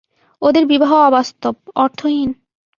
[0.41, 1.55] ওদের বিবাহ অবাস্তব,
[1.75, 2.29] অর্থহীন।